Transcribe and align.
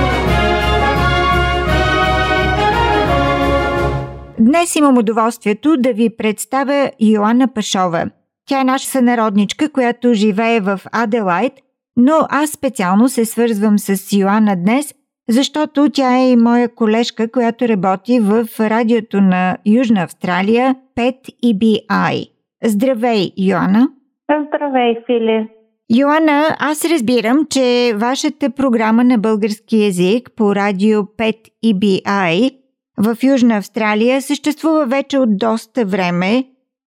Днес 4.40 4.76
имам 4.76 4.98
удоволствието 4.98 5.78
да 5.78 5.94
ви 5.94 6.18
представя 6.18 6.92
Йоанна 7.00 7.54
Пашова. 7.54 8.06
Тя 8.48 8.62
е 8.62 8.64
наша 8.64 8.88
сънародничка, 8.88 9.70
която 9.70 10.14
живее 10.14 10.60
в 10.60 10.80
Аделайт, 10.92 11.54
но 11.98 12.14
аз 12.30 12.50
специално 12.50 13.10
се 13.10 13.26
свързвам 13.26 13.80
с 13.80 14.14
Йоанна 14.14 14.56
днес, 14.56 14.94
защото 15.30 15.90
тя 15.90 16.18
е 16.18 16.32
и 16.32 16.36
моя 16.36 16.70
колежка, 16.76 17.32
която 17.32 17.68
работи 17.68 18.20
в 18.20 18.48
радиото 18.60 19.22
на 19.22 19.58
Южна 19.66 20.04
Австралия 20.04 20.76
5 20.98 21.16
EBI. 21.46 22.30
Здравей, 22.64 23.32
Йоанна! 23.38 23.90
Здравей, 24.48 24.96
Фили! 25.06 25.50
Йоанна, 25.90 26.56
аз 26.60 26.86
разбирам, 26.86 27.46
че 27.50 27.94
вашата 27.96 28.50
програма 28.50 29.04
на 29.04 29.18
български 29.18 29.78
язик 29.78 30.32
по 30.36 30.56
радио 30.56 31.02
5 31.02 31.36
EBI 31.66 32.52
в 32.98 33.18
Южна 33.24 33.58
Австралия 33.58 34.22
съществува 34.22 34.86
вече 34.86 35.20
от 35.20 35.38
доста 35.38 35.86
време. 35.86 36.44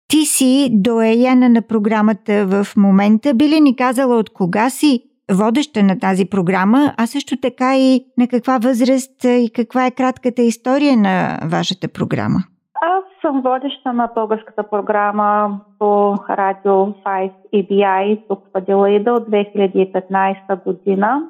Ти 0.08 0.24
си 0.24 0.68
доеяна 0.72 1.48
на 1.48 1.62
програмата 1.62 2.46
в 2.46 2.76
момента. 2.76 3.34
Би 3.34 3.48
ли 3.48 3.60
ни 3.60 3.76
казала 3.76 4.16
от 4.16 4.30
кога 4.30 4.70
си 4.70 5.02
водеща 5.32 5.82
на 5.82 5.98
тази 5.98 6.24
програма, 6.30 6.94
а 6.96 7.06
също 7.06 7.36
така 7.42 7.76
и 7.76 8.04
на 8.18 8.28
каква 8.28 8.58
възраст 8.58 9.24
и 9.24 9.50
каква 9.54 9.86
е 9.86 9.90
кратката 9.90 10.42
история 10.42 10.96
на 10.96 11.38
вашата 11.50 11.88
програма? 11.88 12.38
Аз 12.74 13.04
съм 13.22 13.42
водеща 13.42 13.92
на 13.92 14.10
българската 14.14 14.62
програма 14.70 15.60
по 15.78 16.14
радио 16.30 16.72
5 16.72 17.30
EBI 17.54 18.20
тук 18.28 18.40
в 18.54 18.58
Аделаида 18.58 19.12
от 19.12 19.28
2015 19.28 20.64
година. 20.64 21.22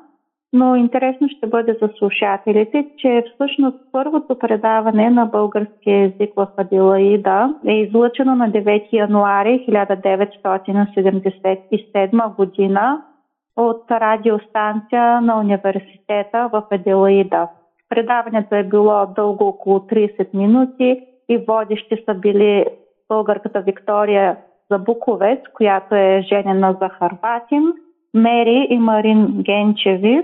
Но 0.52 0.76
интересно 0.76 1.28
ще 1.28 1.46
бъде 1.46 1.78
за 1.82 1.88
слушателите, 1.98 2.86
че 2.96 3.24
всъщност 3.34 3.78
първото 3.92 4.38
предаване 4.38 5.10
на 5.10 5.26
български 5.26 5.90
язик 5.90 6.32
в 6.36 6.48
Аделаида 6.56 7.54
е 7.66 7.72
излъчено 7.72 8.34
на 8.34 8.50
9 8.50 8.92
януари 8.92 9.66
1977 9.68 12.36
година 12.36 13.02
от 13.56 13.90
радиостанция 13.90 15.20
на 15.20 15.40
университета 15.40 16.50
в 16.52 16.62
Аделаида. 16.70 17.48
Предаването 17.88 18.54
е 18.54 18.64
било 18.64 19.06
дълго 19.06 19.48
около 19.48 19.78
30 19.78 20.34
минути 20.34 21.00
и 21.28 21.38
водещи 21.38 22.02
са 22.04 22.14
били 22.14 22.64
българката 23.08 23.60
Виктория 23.60 24.36
Забуковец, 24.70 25.40
която 25.54 25.94
е 25.94 26.26
женена 26.28 26.76
за 26.80 26.88
Харватин, 26.88 27.72
Мери 28.14 28.66
и 28.70 28.78
Марин 28.78 29.42
Генчеви, 29.42 30.22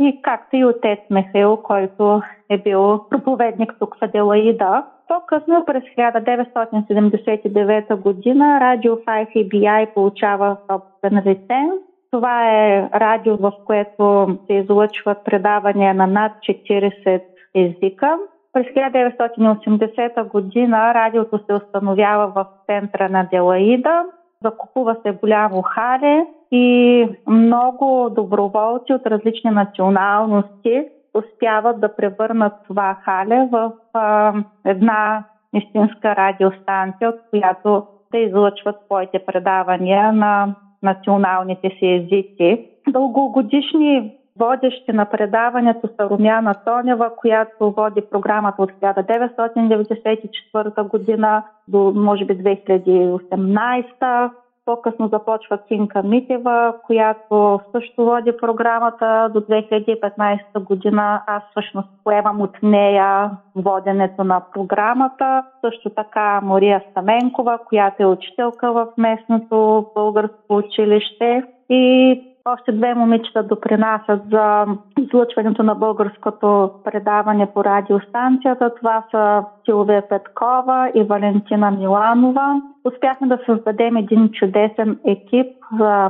и 0.00 0.22
както 0.22 0.56
и 0.56 0.64
отец 0.64 0.98
Михаил, 1.10 1.56
който 1.56 2.22
е 2.50 2.58
бил 2.58 3.00
проповедник 3.10 3.74
тук 3.78 3.96
в 3.96 4.04
Аделаида. 4.04 4.84
По-късно 5.08 5.64
през 5.64 5.82
1979 5.82 7.96
година 7.96 8.60
Радио 8.60 8.96
5 8.96 9.36
EBI 9.36 9.94
получава 9.94 10.56
собствен 10.70 11.22
лиценз. 11.26 11.72
Това 12.10 12.50
е 12.50 12.88
радио, 12.94 13.36
в 13.36 13.52
което 13.66 14.36
се 14.46 14.54
излъчват 14.54 15.24
предавания 15.24 15.94
на 15.94 16.06
над 16.06 16.32
40 16.32 17.22
езика. 17.54 18.18
През 18.52 18.66
1980 18.66 20.28
година 20.28 20.94
радиото 20.94 21.40
се 21.46 21.54
установява 21.54 22.26
в 22.26 22.46
центъра 22.66 23.08
на 23.08 23.28
Делаида. 23.30 24.04
Закупува 24.44 24.96
се 25.02 25.12
голямо 25.12 25.62
хале, 25.62 26.26
и 26.52 27.08
много 27.26 28.10
доброволци 28.10 28.92
от 28.92 29.06
различни 29.06 29.50
националности 29.50 30.84
успяват 31.14 31.80
да 31.80 31.96
превърнат 31.96 32.52
това 32.66 32.96
хале 33.04 33.48
в 33.52 33.72
а, 33.92 34.34
една 34.64 35.24
истинска 35.54 36.16
радиостанция, 36.16 37.08
от 37.08 37.20
която 37.30 37.86
да 38.12 38.18
излъчват 38.18 38.76
своите 38.84 39.18
предавания 39.18 40.12
на 40.12 40.54
националните 40.82 41.70
си 41.78 41.86
езици. 41.86 42.68
Дългогодишни 42.88 44.12
водещи 44.38 44.92
на 44.92 45.04
предаването 45.04 45.88
са 45.96 46.10
Румяна 46.10 46.54
Тонева, 46.64 47.10
която 47.16 47.70
води 47.70 48.00
програмата 48.10 48.62
от 48.62 48.72
1994 48.72 50.88
година 50.88 51.42
до 51.72 51.92
може 51.94 52.24
би 52.24 52.38
2018 52.38 54.30
по-късно 54.64 55.08
започва 55.08 55.58
Кинка 55.58 56.02
Митева, 56.02 56.74
която 56.86 57.60
също 57.72 58.04
води 58.04 58.32
програмата 58.40 59.30
до 59.34 59.40
2015 59.40 60.58
година. 60.58 61.22
Аз 61.26 61.42
всъщност 61.50 61.88
поемам 62.04 62.40
от 62.40 62.62
нея 62.62 63.30
воденето 63.56 64.24
на 64.24 64.42
програмата. 64.54 65.44
Също 65.60 65.90
така 65.90 66.40
Мария 66.40 66.82
Стаменкова, 66.90 67.58
която 67.68 68.02
е 68.02 68.06
учителка 68.06 68.72
в 68.72 68.86
местното 68.96 69.86
българско 69.94 70.56
училище. 70.56 71.42
И 71.70 72.31
още 72.44 72.72
две 72.72 72.94
момичета 72.94 73.42
допринасят 73.42 74.20
за 74.30 74.66
излъчването 74.98 75.62
на 75.62 75.74
българското 75.74 76.70
предаване 76.84 77.46
по 77.54 77.64
радиостанцията. 77.64 78.74
Това 78.74 79.04
са 79.10 79.44
Силвия 79.64 80.08
Петкова 80.08 80.90
и 80.94 81.02
Валентина 81.02 81.70
Миланова. 81.70 82.62
Успяхме 82.84 83.26
да 83.26 83.38
създадем 83.46 83.96
един 83.96 84.30
чудесен 84.30 84.98
екип. 85.06 85.56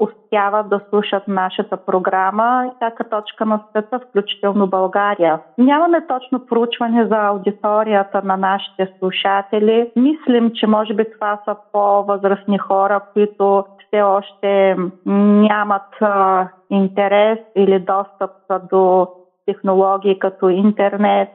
успяват 0.00 0.68
да 0.68 0.80
слушат 0.90 1.28
нашата 1.28 1.76
програма 1.76 2.64
и 2.66 2.76
всяка 2.76 3.08
точка 3.08 3.46
на 3.46 3.60
света, 3.70 4.00
включително 4.08 4.66
България. 4.66 5.40
Нямаме 5.58 6.06
точно 6.06 6.46
проучване 6.46 7.06
за 7.06 7.16
аудиторията 7.16 8.22
на 8.24 8.36
нашите 8.36 8.92
слушатели. 8.98 9.90
Мислим, 9.96 10.50
че 10.54 10.66
може 10.66 10.94
би 10.94 11.04
това 11.14 11.38
са 11.44 11.56
по-възрастни 11.72 12.58
хора, 12.58 13.00
които 13.12 13.64
все 13.86 14.02
още 14.02 14.76
нямат 15.06 15.86
а, 16.00 16.48
интерес 16.70 17.38
или 17.56 17.78
достъп 17.78 18.30
до 18.70 19.08
технологии 19.46 20.18
като 20.18 20.48
интернет, 20.48 21.30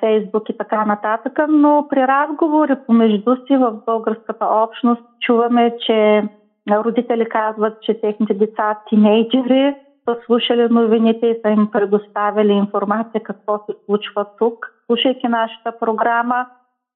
Фейсбук 0.00 0.48
и 0.48 0.58
така 0.58 0.84
нататък, 0.84 1.38
но 1.48 1.86
при 1.90 2.06
разговори 2.06 2.76
помежду 2.86 3.36
си 3.46 3.56
в 3.56 3.72
българската 3.86 4.46
общност 4.46 5.02
чуваме, 5.20 5.76
че 5.86 6.28
родители 6.70 7.28
казват, 7.28 7.82
че 7.82 8.00
техните 8.00 8.34
деца 8.34 8.78
тинейджери 8.88 9.74
са 10.08 10.16
слушали 10.26 10.68
новините 10.70 11.26
и 11.26 11.38
са 11.42 11.50
им 11.50 11.68
предоставили 11.72 12.52
информация 12.52 13.22
какво 13.22 13.58
се 13.58 13.74
случва 13.84 14.26
тук. 14.38 14.72
Слушайки 14.86 15.28
нашата 15.28 15.78
програма, 15.80 16.46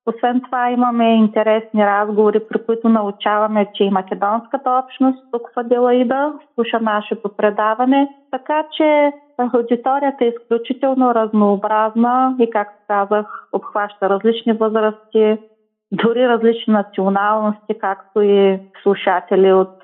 освен 0.07 0.41
това 0.41 0.71
имаме 0.71 1.15
интересни 1.15 1.87
разговори, 1.87 2.41
при 2.49 2.65
които 2.67 2.89
научаваме, 2.89 3.67
че 3.75 3.85
и 3.85 3.91
македонската 3.91 4.83
общност 4.85 5.25
тук 5.33 5.51
в 5.55 5.61
Аделаида 5.61 6.33
слуша 6.55 6.81
нашето 6.81 7.29
предаване. 7.29 8.09
Така 8.31 8.65
че 8.77 9.13
аудиторията 9.39 10.25
е 10.25 10.29
изключително 10.29 11.15
разнообразна 11.15 12.37
и, 12.41 12.51
както 12.51 12.77
казах, 12.89 13.49
обхваща 13.53 14.11
различни 14.11 14.53
възрасти, 14.53 15.39
дори 15.93 16.29
различни 16.29 16.73
националности, 16.73 17.79
както 17.81 18.23
и 18.23 18.61
слушатели 18.83 19.53
от 19.53 19.79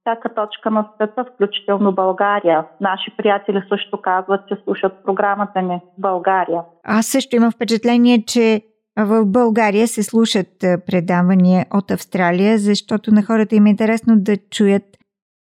всяка 0.00 0.34
точка 0.34 0.70
на 0.70 0.88
света, 0.94 1.24
включително 1.34 1.92
България. 1.92 2.64
Наши 2.80 3.16
приятели 3.16 3.62
също 3.68 4.00
казват, 4.00 4.40
че 4.48 4.56
слушат 4.64 4.92
програмата 5.04 5.62
ни 5.62 5.80
в 5.98 6.00
България. 6.00 6.60
Аз 6.84 7.06
също 7.06 7.36
имам 7.36 7.50
впечатление, 7.50 8.24
че 8.26 8.62
в 8.98 9.24
България 9.26 9.88
се 9.88 10.02
слушат 10.02 10.48
предавания 10.60 11.66
от 11.70 11.90
Австралия, 11.90 12.58
защото 12.58 13.14
на 13.14 13.22
хората 13.22 13.56
им 13.56 13.66
е 13.66 13.70
интересно 13.70 14.14
да 14.16 14.36
чуят 14.36 14.82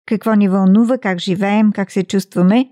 какво 0.05 0.33
ни 0.33 0.49
вълнува, 0.49 0.97
как 0.97 1.19
живеем, 1.19 1.71
как 1.71 1.91
се 1.91 2.07
чувстваме. 2.07 2.65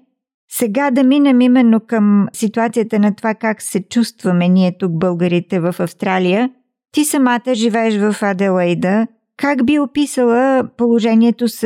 Сега 0.49 0.91
да 0.91 1.03
минем 1.03 1.41
именно 1.41 1.79
към 1.79 2.27
ситуацията 2.33 2.99
на 2.99 3.15
това 3.15 3.35
как 3.35 3.61
се 3.61 3.89
чувстваме 3.89 4.47
ние 4.47 4.77
тук, 4.77 4.91
българите 4.91 5.59
в 5.59 5.75
Австралия. 5.79 6.49
Ти 6.93 7.03
самата 7.03 7.53
живееш 7.53 7.97
в 7.97 8.23
Аделаида. 8.23 9.07
Как 9.37 9.65
би 9.65 9.79
описала 9.79 10.63
положението 10.77 11.47
с 11.47 11.63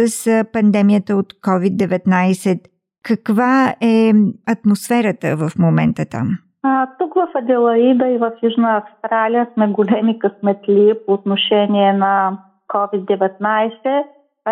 пандемията 0.53 1.15
от 1.15 1.33
COVID-19? 1.33 2.59
Каква 3.03 3.73
е 3.81 4.11
атмосферата 4.51 5.35
в 5.37 5.59
момента 5.59 6.05
там? 6.11 6.27
А, 6.63 6.87
тук 6.99 7.13
в 7.13 7.27
Аделаида 7.35 8.07
и 8.07 8.17
в 8.17 8.31
Южна 8.43 8.83
Австралия 8.83 9.47
сме 9.53 9.67
големи 9.67 10.19
късметли 10.19 10.93
по 11.05 11.13
отношение 11.13 11.93
на 11.93 12.37
COVID-19. 12.69 14.03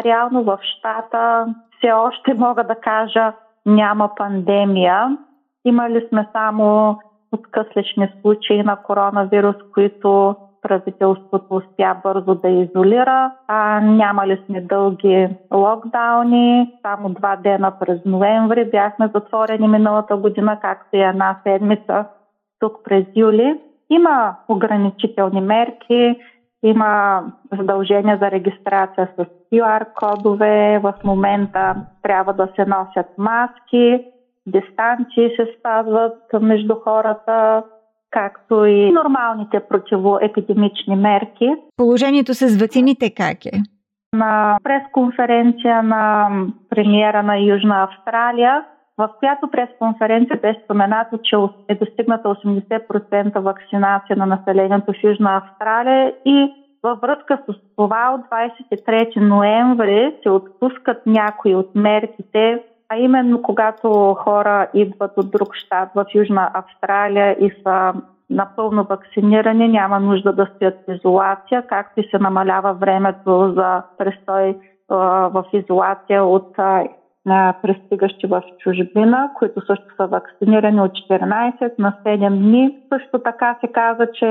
Реално 0.05 0.43
в 0.43 0.59
щата 0.61 1.55
все 1.77 1.91
още 1.91 2.33
мога 2.33 2.63
да 2.63 2.75
кажа 2.75 3.33
няма 3.65 4.09
пандемия. 4.15 5.17
Имали 5.65 6.05
сме 6.09 6.27
само 6.31 6.97
откъслични 7.31 8.09
случаи 8.21 8.63
на 8.63 8.75
коронавирус, 8.75 9.55
които 9.73 10.35
правителството 10.67 11.55
успя 11.55 11.95
бързо 12.03 12.35
да 12.35 12.49
изолира. 12.49 13.31
А, 13.47 13.81
нямали 13.81 14.41
сме 14.45 14.61
дълги 14.61 15.29
локдауни, 15.53 16.73
само 16.81 17.09
два 17.09 17.35
дена 17.35 17.73
през 17.79 17.99
ноември 18.05 18.65
бяхме 18.65 19.09
затворени 19.15 19.67
миналата 19.67 20.17
година, 20.17 20.59
както 20.61 20.95
и 20.95 21.01
една 21.01 21.37
седмица 21.43 22.05
тук 22.59 22.83
през 22.83 23.05
юли. 23.15 23.59
Има 23.89 24.35
ограничителни 24.47 25.41
мерки, 25.41 26.15
има 26.63 27.23
задължения 27.57 28.17
за 28.17 28.31
регистрация 28.31 29.09
с 29.17 29.25
QR 29.51 29.85
кодове. 29.93 30.79
В 30.83 30.93
момента 31.03 31.75
трябва 32.03 32.33
да 32.33 32.47
се 32.55 32.65
носят 32.65 33.17
маски, 33.17 34.05
дистанции 34.47 35.35
се 35.35 35.47
спазват 35.59 36.41
между 36.41 36.75
хората, 36.75 37.63
както 38.15 38.65
и 38.65 38.91
нормалните 38.91 39.59
противоепидемични 39.69 40.95
мерки. 40.95 41.49
Положението 41.77 42.33
с 42.33 42.57
вакцините 42.61 43.13
как 43.17 43.45
е? 43.45 43.61
На 44.13 44.57
пресконференция 44.63 45.83
на 45.83 46.29
премиера 46.69 47.23
на 47.23 47.37
Южна 47.37 47.83
Австралия, 47.83 48.63
в 48.97 49.09
която 49.19 49.51
пресконференция 49.51 50.39
бе 50.41 50.55
споменато, 50.63 51.17
че 51.23 51.35
е 51.69 51.75
достигната 51.75 52.29
80% 52.29 53.39
вакцинация 53.39 54.17
на 54.17 54.25
населението 54.25 54.93
в 54.93 55.03
Южна 55.03 55.41
Австралия 55.43 56.13
и 56.25 56.53
във 56.83 56.99
връзка 56.99 57.39
с 57.49 57.53
това 57.77 58.15
от 58.15 58.21
23 58.21 59.19
ноември 59.19 60.15
се 60.23 60.29
отпускат 60.29 61.05
някои 61.05 61.55
от 61.55 61.75
мерките, 61.75 62.59
а 62.89 62.97
именно 62.97 63.41
когато 63.41 64.13
хора 64.19 64.67
идват 64.73 65.11
от 65.17 65.31
друг 65.31 65.55
щат 65.55 65.89
в 65.95 66.05
Южна 66.15 66.51
Австралия 66.53 67.31
и 67.31 67.51
са 67.63 67.93
напълно 68.29 68.83
вакцинирани, 68.83 69.67
няма 69.67 69.99
нужда 69.99 70.33
да 70.33 70.47
стоят 70.55 70.75
в 70.87 70.95
изолация, 70.95 71.67
както 71.67 71.99
и 71.99 72.07
се 72.11 72.17
намалява 72.19 72.73
времето 72.73 73.53
за 73.55 73.81
престой 73.97 74.57
в 74.89 75.45
изолация 75.53 76.25
от 76.25 76.55
пристигащи 77.61 78.27
в 78.27 78.43
чужбина, 78.59 79.29
които 79.37 79.65
също 79.65 79.85
са 79.97 80.07
вакцинирани 80.07 80.81
от 80.81 80.91
14 80.91 81.79
на 81.79 81.93
7 82.05 82.29
дни. 82.29 82.77
Също 82.89 83.19
така 83.19 83.57
се 83.61 83.67
каза, 83.67 84.07
че 84.13 84.29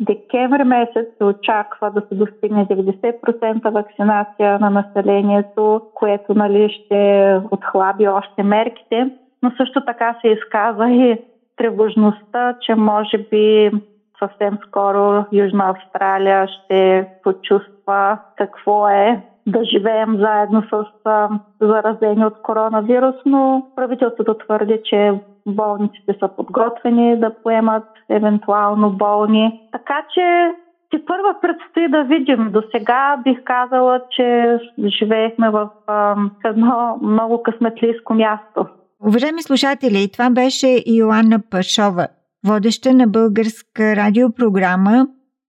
декември 0.00 0.64
месец 0.64 1.06
се 1.18 1.24
очаква 1.24 1.90
да 1.90 2.00
се 2.08 2.14
достигне 2.14 2.66
90% 2.66 3.70
вакцинация 3.70 4.58
на 4.58 4.70
населението, 4.70 5.82
което 5.94 6.34
нали, 6.34 6.70
ще 6.70 7.40
отхлаби 7.50 8.08
още 8.08 8.42
мерките. 8.42 9.10
Но 9.42 9.50
също 9.56 9.84
така 9.84 10.16
се 10.20 10.28
изказа 10.28 10.88
и 10.88 11.18
тревожността, 11.56 12.54
че 12.60 12.74
може 12.74 13.18
би 13.18 13.70
съвсем 14.18 14.58
скоро 14.68 15.24
Южна 15.32 15.70
Австралия 15.70 16.48
ще 16.48 17.08
почувства 17.22 18.18
какво 18.36 18.88
е 18.88 19.22
да 19.48 19.64
живеем 19.64 20.16
заедно 20.16 20.62
с 20.62 20.84
а, 21.04 21.28
заразени 21.60 22.26
от 22.26 22.42
коронавирус, 22.42 23.14
но 23.26 23.66
правителството 23.76 24.34
твърди, 24.34 24.80
че 24.84 25.12
болниците 25.46 26.16
са 26.20 26.28
подготвени 26.28 27.20
да 27.20 27.34
поемат 27.42 27.84
евентуално 28.08 28.90
болни. 28.90 29.68
Така 29.72 30.06
че 30.14 30.50
ти 30.90 31.04
първа 31.06 31.34
предстои 31.42 31.88
да 31.88 32.02
видим. 32.04 32.50
До 32.52 32.62
сега 32.76 33.16
бих 33.24 33.44
казала, 33.44 34.00
че 34.10 34.58
живеехме 34.98 35.50
в 35.50 35.68
а, 35.86 36.16
едно 36.44 36.98
много 37.02 37.42
късметлийско 37.42 38.14
място. 38.14 38.66
Уважаеми 39.06 39.42
слушатели, 39.42 40.10
това 40.12 40.30
беше 40.30 40.82
Йоанна 40.86 41.38
Пашова, 41.50 42.08
водеща 42.46 42.94
на 42.94 43.06
българска 43.06 43.96
радиопрограма 43.96 45.06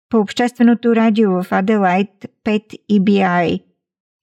по 0.10 0.18
общественото 0.18 0.96
радио 0.96 1.44
в 1.44 1.51
Аделайт 1.51 2.10
5 2.46 2.62
EBI. 2.91 3.68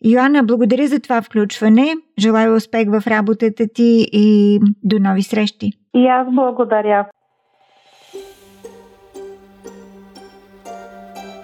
Йоанна, 0.04 0.42
благодаря 0.42 0.86
за 0.86 1.00
това 1.00 1.22
включване. 1.22 1.94
Желая 2.18 2.52
успех 2.52 2.88
в 2.88 3.06
работата 3.06 3.68
ти 3.74 4.06
и 4.12 4.60
до 4.84 4.98
нови 4.98 5.22
срещи. 5.22 5.72
И 5.94 6.06
аз 6.06 6.26
благодаря. 6.34 7.06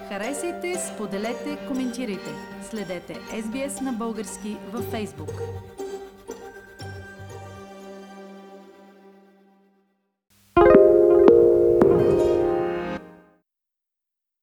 Харесайте, 0.09 0.75
споделете, 0.75 1.57
коментирайте. 1.67 2.29
Следете 2.61 3.13
SBS 3.13 3.81
на 3.81 3.91
български 3.91 4.57
във 4.73 4.91
Facebook. 4.91 5.31